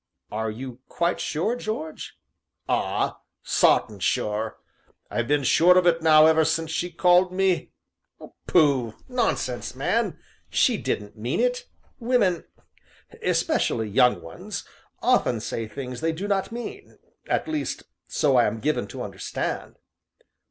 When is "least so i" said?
17.47-18.45